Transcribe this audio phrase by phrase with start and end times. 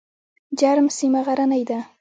[0.59, 1.77] جرم سیمه غرنۍ ده؟